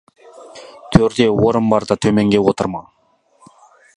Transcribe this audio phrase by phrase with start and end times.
[0.95, 2.85] Төрде орын барда, төменге отырма.